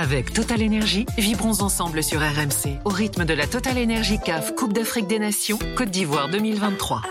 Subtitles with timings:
[0.00, 4.72] Avec Total Énergie, vibrons ensemble sur RMC au rythme de la Total Énergie CAF Coupe
[4.72, 7.02] d'Afrique des Nations Côte d'Ivoire 2023.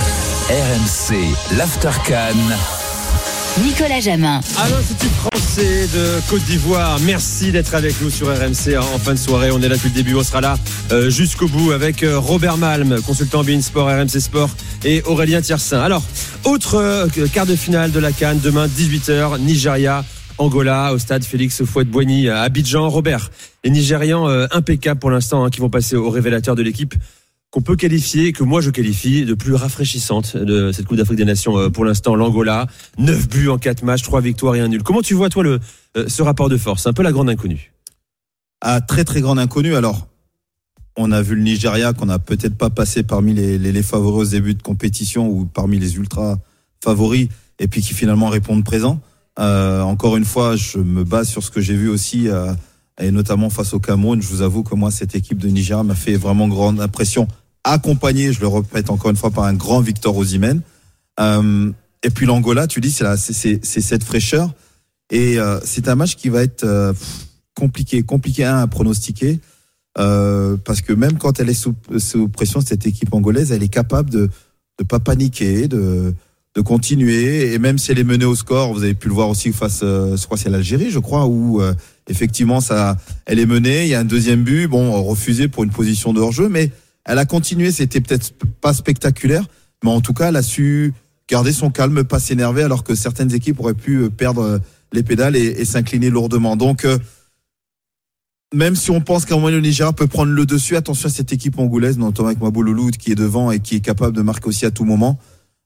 [0.00, 2.34] RMC, l'Aftercan.
[3.62, 4.40] Nicolas Jamin.
[4.58, 9.18] À l'Institut français de Côte d'Ivoire, merci d'être avec nous sur RMC en fin de
[9.18, 9.52] soirée.
[9.52, 10.58] On est là depuis le début, on sera là
[10.90, 14.50] euh, jusqu'au bout avec euh, Robert Malm, consultant Bein Sport, RMC Sport
[14.84, 15.80] et Aurélien Tiersin.
[15.80, 16.02] Alors,
[16.42, 20.04] autre euh, quart de finale de la Cannes, demain 18h, Nigeria.
[20.40, 22.88] Angola, au stade Félix Fouette-Boigny à Abidjan.
[22.88, 23.30] Robert,
[23.62, 26.94] les Nigérians impeccables pour l'instant hein, qui vont passer au révélateur de l'équipe
[27.50, 31.24] qu'on peut qualifier, que moi je qualifie de plus rafraîchissante de cette Coupe d'Afrique des
[31.24, 32.66] Nations euh, pour l'instant, l'Angola.
[32.98, 34.82] 9 buts en 4 matchs, 3 victoires et un nul.
[34.82, 35.58] Comment tu vois toi le,
[35.96, 36.86] euh, ce rapport de force?
[36.86, 37.72] Un peu la grande inconnue.
[38.60, 39.74] Ah, très très grande inconnue.
[39.74, 40.06] Alors,
[40.96, 44.30] on a vu le Nigeria qu'on n'a peut-être pas passé parmi les, les, favoris au
[44.30, 46.38] début de compétition ou parmi les ultra
[46.82, 49.00] favoris et puis qui finalement répondent présent.
[49.38, 52.28] Euh, encore une fois, je me base sur ce que j'ai vu aussi
[53.00, 54.20] et notamment face au Cameroun.
[54.20, 57.28] Je vous avoue que moi, cette équipe de Nigeria m'a fait vraiment grande impression
[57.64, 60.62] accompagné, je le répète encore une fois, par un grand Victor Osimhen.
[61.18, 61.70] Euh,
[62.02, 64.50] et puis l'Angola, tu dis, c'est cette fraîcheur.
[65.10, 66.92] Et euh, c'est un match qui va être euh,
[67.54, 69.40] compliqué, compliqué à pronostiquer.
[69.98, 73.68] Euh, parce que même quand elle est sous, sous, pression, cette équipe angolaise, elle est
[73.68, 74.30] capable de
[74.78, 76.14] ne pas paniquer, de,
[76.56, 77.52] de continuer.
[77.52, 79.80] Et même si elle est menée au score, vous avez pu le voir aussi face,
[79.82, 81.62] je crois c'est l'Algérie, je crois, où
[82.08, 83.84] effectivement ça, elle est menée.
[83.84, 86.70] Il y a un deuxième but, bon, refusé pour une position de hors-jeu, mais
[87.04, 89.44] elle a continué, c'était peut-être pas spectaculaire,
[89.82, 90.92] mais en tout cas, elle a su
[91.28, 94.58] garder son calme, pas s'énerver, alors que certaines équipes auraient pu euh, perdre euh,
[94.92, 96.56] les pédales et, s'incliner lourdement.
[96.56, 96.98] Donc, euh,
[98.52, 101.32] même si on pense qu'un moment le Niger peut prendre le dessus, attention à cette
[101.32, 104.66] équipe angolaise, notamment avec Maboulouloud qui est devant et qui est capable de marquer aussi
[104.66, 105.18] à tout moment.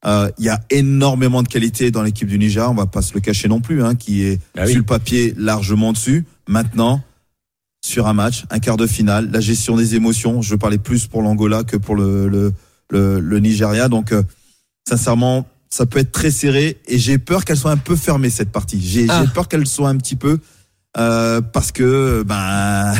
[0.05, 3.20] Il y a énormément de qualité dans l'équipe du Niger, on va pas se le
[3.20, 6.24] cacher non plus, hein, qui est ah sur le papier largement dessus.
[6.47, 7.02] Maintenant,
[7.84, 10.41] sur un match, un quart de finale, la gestion des émotions.
[10.41, 13.88] Je parlais plus pour l'Angola que pour le, le, le, Nigeria.
[13.88, 14.22] Donc, euh,
[14.88, 18.50] sincèrement, ça peut être très serré et j'ai peur qu'elle soit un peu fermée cette
[18.50, 18.81] partie.
[18.81, 19.25] J'ai ah.
[19.34, 20.38] peur qu'elle soit un petit peu
[20.97, 22.94] euh, parce que ben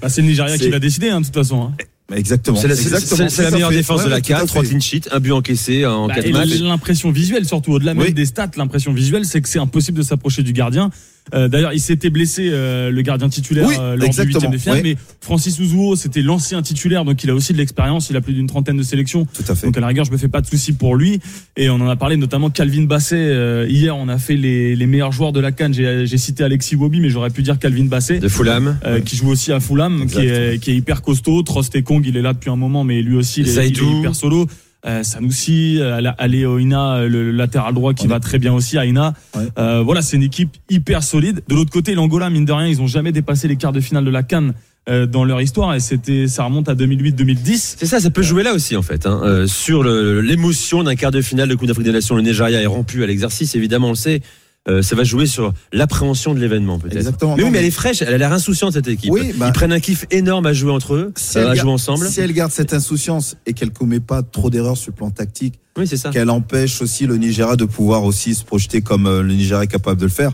[0.00, 1.64] bah, c'est le Nigeria qui va décider hein, de toute façon.
[1.64, 1.84] Hein.
[2.14, 2.58] Exactement.
[2.58, 6.30] C'est la, meilleure défense de la carte, 3 clean sheets, un but encaissé en 4
[6.30, 6.60] bah, matchs.
[6.60, 10.42] L'impression visuelle, surtout au-delà même des stats, l'impression visuelle, c'est que c'est impossible de s'approcher
[10.42, 10.90] du gardien.
[11.34, 14.80] Euh, d'ailleurs, il s'était blessé euh, le gardien titulaire euh, lors du huitième de finale,
[14.82, 18.10] mais Francis Ouzouo, c'était l'ancien titulaire, donc il a aussi de l'expérience.
[18.10, 19.26] Il a plus d'une trentaine de sélections.
[19.26, 19.66] Tout à fait.
[19.66, 21.20] Donc à la rigueur, je me fais pas de soucis pour lui.
[21.56, 23.66] Et on en a parlé notamment Calvin Basset.
[23.68, 25.74] hier, on a fait les, les meilleurs joueurs de la Cannes.
[25.74, 29.52] J'ai cité Alexis Wobi, mais j'aurais pu dire Calvin Basset de Fulham, qui joue aussi
[29.52, 31.42] à Fulham, qui est, qui est, hyper costaud.
[31.42, 33.78] Trost et Kong, il est là depuis un moment, mais lui aussi, il est, il
[33.78, 34.46] est hyper solo.
[34.86, 39.14] Euh, Sanoussi, euh, Aléoina, le latéral droit qui va très bien aussi, Aina.
[39.58, 41.42] Euh, voilà, c'est une équipe hyper solide.
[41.48, 44.04] De l'autre côté, l'Angola, mine de rien, ils ont jamais dépassé les quarts de finale
[44.04, 44.54] de la Cannes
[44.88, 47.74] euh, dans leur histoire et c'était ça remonte à 2008-2010.
[47.78, 49.04] C'est ça, ça peut jouer là aussi en fait.
[49.04, 49.20] Hein.
[49.22, 52.66] Euh, sur l'émotion d'un quart de finale de Coupe d'Afrique des Nations, le Nigeria est
[52.66, 54.22] rompu à l'exercice, évidemment, on le sait.
[54.68, 56.96] Euh, ça va jouer sur l'appréhension de l'événement peut-être.
[56.96, 57.34] Exactement.
[57.34, 59.10] Mais oui, mais elle est fraîche, elle a l'air insouciante cette équipe.
[59.10, 62.06] Oui, bah, Ils prennent un kiff énorme à jouer entre eux, si à jouer ensemble.
[62.06, 65.58] Si elle garde cette insouciance et qu'elle commet pas trop d'erreurs sur le plan tactique,
[65.78, 66.10] oui, c'est ça.
[66.10, 69.68] Qu'elle empêche aussi le Nigeria de pouvoir aussi se projeter comme euh, le Nigeria est
[69.68, 70.32] capable de le faire.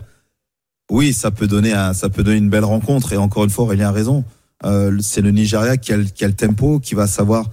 [0.91, 3.73] Oui, ça peut donner un, ça peut donner une belle rencontre et encore une fois,
[3.73, 4.25] il a raison.
[4.65, 7.45] Euh, c'est le Nigeria qui a, qui a le tempo, qui va savoir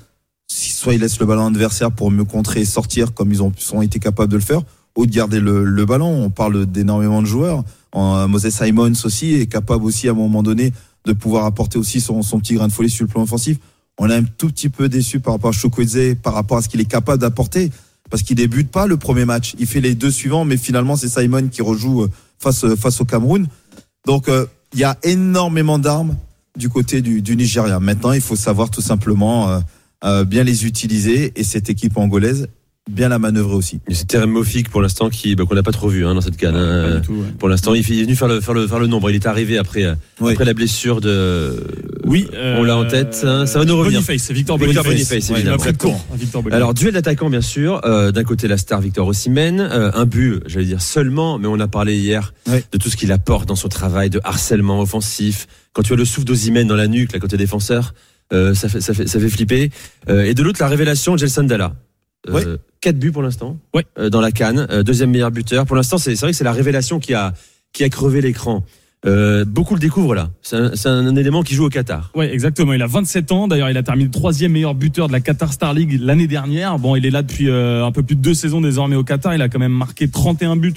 [0.48, 3.52] si soit il laisse le ballon adversaire pour mieux contrer et sortir comme ils ont,
[3.72, 4.62] ont été capables de le faire,
[4.96, 6.24] ou de garder le, le ballon.
[6.24, 7.64] On parle d'énormément de joueurs.
[7.92, 10.72] En, Moses Simons aussi est capable aussi à un moment donné
[11.04, 13.58] de pouvoir apporter aussi son, son petit grain de folie sur le plan offensif.
[13.98, 16.68] On est un tout petit peu déçu par rapport à Chukwueze, par rapport à ce
[16.68, 17.70] qu'il est capable d'apporter,
[18.10, 19.54] parce qu'il débute pas le premier match.
[19.58, 23.00] Il fait les deux suivants, mais finalement c'est Simon qui rejoue euh, face euh, face
[23.00, 23.46] au Cameroun.
[24.06, 26.16] Donc euh, il y a énormément d'armes
[26.56, 27.78] du côté du, du, Nigeria.
[27.80, 29.60] Maintenant, il faut savoir tout simplement
[30.04, 32.48] euh, bien les utiliser et cette équipe angolaise
[32.90, 33.80] bien la manœuvrer aussi.
[33.90, 36.36] C'est Terem Mofik pour l'instant qui bah, qu'on n'a pas trop vu hein, dans cette
[36.36, 36.54] canne.
[36.54, 37.02] Hein.
[37.38, 39.10] Pour l'instant, il est venu faire le faire le faire le nombre.
[39.10, 39.84] Il est arrivé après
[40.20, 41.64] après la blessure de.
[42.04, 43.22] Oui, on l'a en tête.
[43.24, 43.46] Hein.
[43.46, 44.02] Ça va nous revenir.
[44.02, 45.64] Boniface, Victor Boniface, Boniface évidemment.
[46.50, 47.80] Alors duel d'attaquants bien sûr.
[47.84, 51.58] Euh, D'un côté la star Victor Osimhen, euh, un but, j'allais dire seulement, mais on
[51.60, 55.46] a parlé hier de tout ce qu'il apporte dans son travail de harcèlement offensif.
[55.72, 57.94] Quand tu as le souffle d'Osimhen dans la nuque, la côté défenseur.
[58.32, 59.70] Euh, ça, fait, ça, fait, ça fait flipper.
[60.08, 61.74] Euh, et de l'autre, la révélation de Gelson Dalla.
[62.28, 63.86] Euh, 4 buts pour l'instant ouais.
[63.98, 65.64] Euh, dans la canne, euh, deuxième meilleur buteur.
[65.64, 67.32] Pour l'instant, c'est vrai que c'est la révélation qui a
[67.72, 68.62] qui a crevé l'écran.
[69.06, 70.30] Euh, beaucoup le découvrent là.
[70.42, 72.10] C'est un, un, élément qui joue au Qatar.
[72.14, 72.74] Oui, exactement.
[72.74, 73.48] Il a 27 ans.
[73.48, 76.78] D'ailleurs, il a terminé troisième meilleur buteur de la Qatar Star League l'année dernière.
[76.78, 79.34] Bon, il est là depuis un peu plus de deux saisons désormais au Qatar.
[79.34, 80.74] Il a quand même marqué 31 buts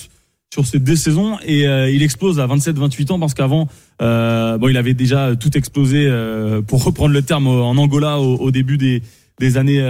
[0.54, 4.94] sur ces deux saisons et il explose à 27-28 ans parce qu'avant, bon, il avait
[4.94, 6.12] déjà tout explosé
[6.68, 9.04] pour reprendre le terme en Angola au, début des,
[9.40, 9.82] des années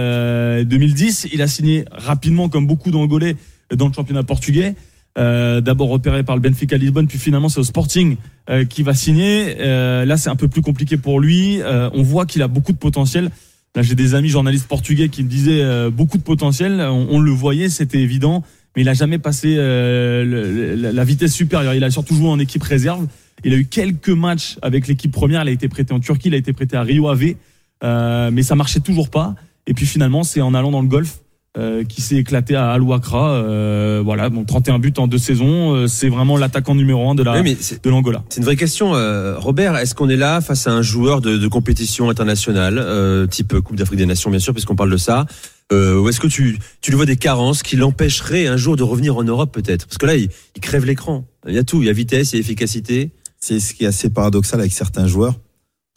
[0.64, 1.28] 2010.
[1.32, 3.36] Il a signé rapidement, comme beaucoup d'Angolais,
[3.74, 4.74] dans le championnat portugais.
[5.18, 8.16] Euh, d'abord repéré par le Benfica Lisbonne, puis finalement c'est au Sporting
[8.50, 9.56] euh, qui va signer.
[9.58, 11.60] Euh, là, c'est un peu plus compliqué pour lui.
[11.66, 13.30] on voit qu'il a beaucoup de potentiel.
[13.74, 16.80] Là, j'ai des amis journalistes portugais qui me disaient beaucoup de potentiel.
[16.80, 18.42] On, le voyait, c'était évident,
[18.74, 21.74] mais il a jamais passé la vitesse supérieure.
[21.74, 23.06] Il a surtout joué en équipe réserve.
[23.44, 25.42] Il a eu quelques matchs avec l'équipe première.
[25.42, 27.34] Il a été prêté en Turquie, il a été prêté à Rio Ave,
[27.82, 29.34] mais ça marchait toujours pas.
[29.66, 31.20] Et puis finalement, c'est en allant dans le golf
[31.56, 35.74] euh, qui s'est éclaté à Al euh, voilà, donc 31 buts en deux saisons.
[35.74, 38.22] Euh, c'est vraiment l'attaquant numéro un de la de l'Angola.
[38.28, 38.92] C'est une vraie question,
[39.38, 39.76] Robert.
[39.76, 43.98] Est-ce qu'on est là face à un joueur de, de compétition internationale, type Coupe d'Afrique
[43.98, 45.26] des Nations, bien sûr, puisqu'on parle de ça
[45.70, 49.18] ou est-ce que tu, tu lui vois des carences qui l'empêcheraient un jour de revenir
[49.18, 49.86] en Europe peut-être?
[49.86, 51.26] Parce que là, il, il crève l'écran.
[51.46, 53.10] Il y a tout, il y a vitesse, il y a efficacité.
[53.38, 55.34] C'est ce qui est assez paradoxal avec certains joueurs.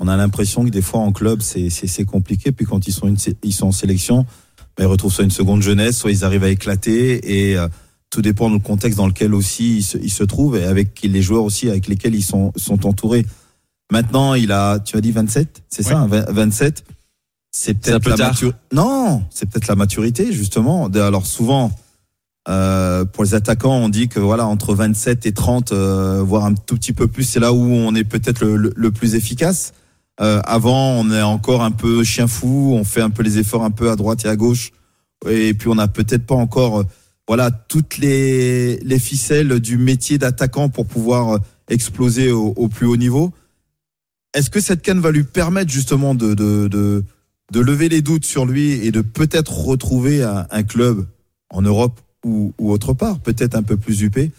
[0.04, 2.52] On a l'impression que des fois en club, c'est compliqué.
[2.52, 4.26] Puis quand ils sont, une, ils sont en sélection,
[4.80, 7.68] ils retrouvent soit une seconde jeunesse, soit ils arrivent à éclater et euh,
[8.10, 11.22] tout dépend du contexte dans lequel aussi ils se, ils se, trouvent et avec les
[11.22, 13.28] joueurs aussi avec lesquels ils sont, sont entourés.
[13.92, 16.84] Maintenant, il a, tu as dit 27, c'est ça, 27.
[17.52, 18.58] C'est peut-être la maturité.
[18.74, 20.88] Non, c'est peut-être la maturité justement.
[20.88, 21.72] Alors souvent,
[22.50, 26.56] euh, pour les attaquants, on dit que voilà entre 27 et 30, euh, voire un
[26.56, 29.74] tout petit peu plus, c'est là où on est peut-être le, le, plus efficace.
[30.20, 33.64] Euh, avant, on est encore un peu chien fou, on fait un peu les efforts
[33.64, 34.72] un peu à droite et à gauche,
[35.28, 36.84] et puis on n'a peut-être pas encore, euh,
[37.28, 41.38] voilà, toutes les, les ficelles du métier d'attaquant pour pouvoir euh,
[41.70, 43.32] exploser au, plus haut niveau.
[44.34, 48.46] Est-ce que cette canne va lui permettre justement de, de, de, lever les doutes sur
[48.46, 51.06] lui et de peut-être retrouver un, club
[51.50, 54.32] en Europe ou, ou autre part, peut-être un peu plus huppé?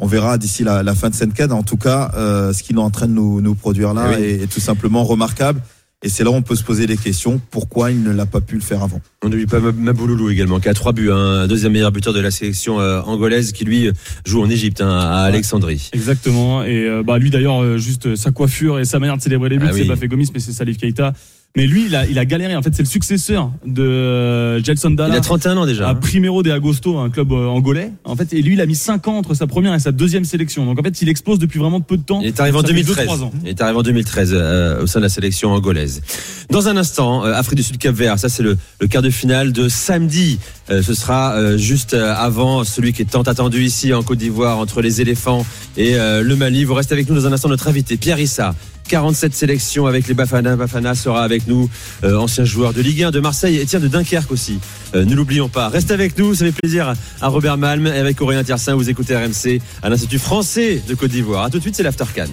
[0.00, 1.54] On verra d'ici la, fin de cette cadre.
[1.54, 4.42] En tout cas, euh, ce qu'il est en train de nous, nous produire là eh
[4.42, 5.60] est, tout simplement remarquable.
[6.02, 7.38] Et c'est là où on peut se poser des questions.
[7.50, 9.02] Pourquoi il ne l'a pas pu le faire avant?
[9.22, 11.46] On n'oublie pas Mabouloulou également, qui a trois buts, un hein.
[11.46, 13.90] deuxième meilleur buteur de la sélection euh, angolaise, qui lui
[14.24, 15.90] joue en Égypte, hein, à Alexandrie.
[15.92, 16.64] Exactement.
[16.64, 19.66] Et euh, bah lui d'ailleurs, juste sa coiffure et sa manière de célébrer les buts,
[19.68, 21.12] ah c'est pas fait Gomis, mais c'est Salif Keita.
[21.56, 22.54] Mais lui, il a, il a galéré.
[22.54, 25.14] En fait, c'est le successeur de euh, Gelson Dalla.
[25.14, 25.88] Il a 31 ans déjà.
[25.88, 27.90] À Primero de Agosto, un club euh, angolais.
[28.04, 30.24] En fait, et lui, il a mis 5 ans entre sa première et sa deuxième
[30.24, 30.64] sélection.
[30.64, 32.20] Donc en fait, il explose depuis vraiment peu de temps.
[32.20, 33.08] Il est arrivé en 2013.
[33.42, 36.02] Il est arrivé en 2013 euh, au sein de la sélection angolaise.
[36.50, 38.20] Dans un instant, Afrique du Sud Cap Vert.
[38.20, 40.38] Ça, c'est le, le, quart de finale de samedi.
[40.68, 45.00] ce sera juste avant celui qui est tant attendu ici en Côte d'Ivoire entre les
[45.00, 45.44] éléphants
[45.76, 46.64] et le Mali.
[46.64, 47.48] Vous restez avec nous dans un instant.
[47.48, 48.54] Notre invité Pierre Issa
[48.90, 50.56] 47 sélections avec les Bafana.
[50.56, 51.70] Bafana sera avec nous,
[52.02, 54.58] euh, ancien joueur de Ligue 1 de Marseille et tiens de Dunkerque aussi.
[54.96, 55.68] Euh, ne l'oublions pas.
[55.68, 58.74] Reste avec nous, ça fait plaisir à Robert Malm et avec Aurélien Tiersin.
[58.74, 61.44] Vous écoutez RMC à l'Institut français de Côte d'Ivoire.
[61.44, 62.26] A tout de suite, c'est l'Aftercan.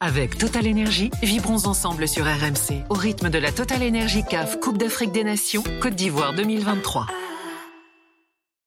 [0.00, 4.76] Avec Total Énergie, vibrons ensemble sur RMC au rythme de la Total Énergie CAF Coupe
[4.76, 7.06] d'Afrique des Nations Côte d'Ivoire 2023.